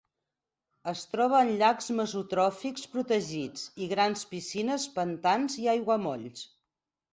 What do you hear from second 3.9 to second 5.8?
grans piscines, pantans i